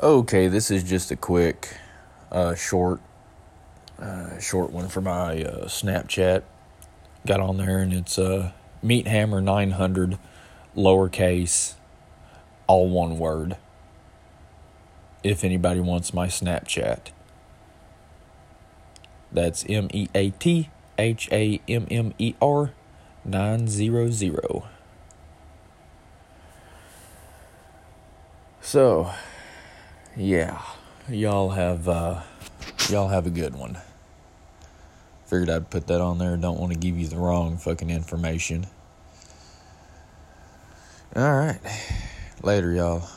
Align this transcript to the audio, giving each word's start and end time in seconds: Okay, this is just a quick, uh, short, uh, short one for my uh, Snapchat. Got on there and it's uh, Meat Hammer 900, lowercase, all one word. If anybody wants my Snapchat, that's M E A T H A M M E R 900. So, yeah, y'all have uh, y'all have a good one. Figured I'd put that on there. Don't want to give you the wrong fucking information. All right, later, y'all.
Okay, 0.00 0.48
this 0.48 0.72
is 0.72 0.82
just 0.82 1.12
a 1.12 1.16
quick, 1.16 1.76
uh, 2.32 2.56
short, 2.56 3.00
uh, 4.00 4.40
short 4.40 4.72
one 4.72 4.88
for 4.88 5.00
my 5.00 5.44
uh, 5.44 5.66
Snapchat. 5.66 6.42
Got 7.24 7.38
on 7.38 7.58
there 7.58 7.78
and 7.78 7.92
it's 7.92 8.18
uh, 8.18 8.50
Meat 8.82 9.06
Hammer 9.06 9.40
900, 9.40 10.18
lowercase, 10.76 11.74
all 12.66 12.88
one 12.88 13.20
word. 13.20 13.56
If 15.22 15.44
anybody 15.44 15.78
wants 15.78 16.12
my 16.12 16.26
Snapchat, 16.26 17.12
that's 19.30 19.64
M 19.68 19.88
E 19.92 20.08
A 20.12 20.30
T 20.30 20.70
H 20.98 21.28
A 21.30 21.60
M 21.68 21.86
M 21.88 22.14
E 22.18 22.34
R 22.42 22.72
900. 23.24 24.62
So, 28.60 29.12
yeah, 30.16 30.60
y'all 31.08 31.50
have 31.50 31.88
uh, 31.88 32.22
y'all 32.88 33.08
have 33.08 33.26
a 33.26 33.30
good 33.30 33.54
one. 33.54 33.78
Figured 35.26 35.50
I'd 35.50 35.70
put 35.70 35.86
that 35.88 36.00
on 36.00 36.18
there. 36.18 36.36
Don't 36.36 36.58
want 36.58 36.72
to 36.72 36.78
give 36.78 36.98
you 36.98 37.08
the 37.08 37.16
wrong 37.16 37.56
fucking 37.56 37.90
information. 37.90 38.66
All 41.16 41.32
right, 41.32 41.60
later, 42.42 42.72
y'all. 42.72 43.08